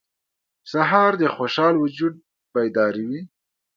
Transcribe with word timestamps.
سهار 0.71 1.11
د 1.21 1.23
خوشحال 1.35 1.75
وجود 1.83 2.13
بیداروي. 2.53 3.21